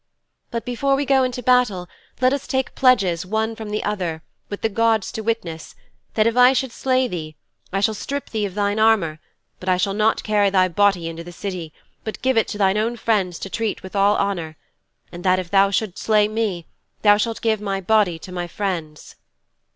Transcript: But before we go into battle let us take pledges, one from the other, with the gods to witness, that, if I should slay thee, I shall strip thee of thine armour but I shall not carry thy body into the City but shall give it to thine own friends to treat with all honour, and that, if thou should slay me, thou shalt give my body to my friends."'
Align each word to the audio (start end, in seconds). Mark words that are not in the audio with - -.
But 0.49 0.65
before 0.65 0.95
we 0.95 1.05
go 1.05 1.21
into 1.21 1.43
battle 1.43 1.87
let 2.21 2.33
us 2.33 2.47
take 2.47 2.73
pledges, 2.73 3.23
one 3.23 3.55
from 3.55 3.69
the 3.69 3.83
other, 3.83 4.23
with 4.49 4.63
the 4.63 4.67
gods 4.67 5.11
to 5.11 5.21
witness, 5.21 5.75
that, 6.15 6.25
if 6.25 6.35
I 6.35 6.53
should 6.53 6.71
slay 6.71 7.07
thee, 7.07 7.35
I 7.71 7.81
shall 7.81 7.93
strip 7.93 8.31
thee 8.31 8.47
of 8.47 8.55
thine 8.55 8.79
armour 8.79 9.19
but 9.59 9.69
I 9.69 9.77
shall 9.77 9.93
not 9.93 10.23
carry 10.23 10.49
thy 10.49 10.69
body 10.69 11.07
into 11.07 11.23
the 11.23 11.31
City 11.31 11.71
but 12.03 12.15
shall 12.15 12.21
give 12.23 12.37
it 12.39 12.47
to 12.47 12.57
thine 12.57 12.79
own 12.79 12.97
friends 12.97 13.37
to 13.41 13.49
treat 13.51 13.83
with 13.83 13.95
all 13.95 14.17
honour, 14.17 14.57
and 15.11 15.23
that, 15.23 15.37
if 15.37 15.51
thou 15.51 15.69
should 15.69 15.99
slay 15.99 16.27
me, 16.27 16.65
thou 17.03 17.17
shalt 17.17 17.39
give 17.39 17.61
my 17.61 17.79
body 17.79 18.17
to 18.17 18.31
my 18.31 18.47
friends."' 18.47 19.15